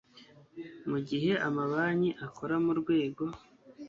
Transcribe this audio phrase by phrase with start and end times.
[0.89, 3.23] Mu gihe amabanki akora mu rwego